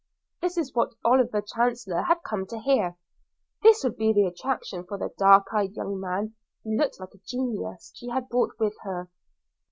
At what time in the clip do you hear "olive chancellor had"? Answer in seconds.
1.05-2.23